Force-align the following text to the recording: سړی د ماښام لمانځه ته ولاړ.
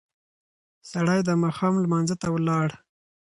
سړی 0.91 1.19
د 1.23 1.29
ماښام 1.43 1.73
لمانځه 1.83 2.15
ته 2.21 2.27
ولاړ. 2.35 2.69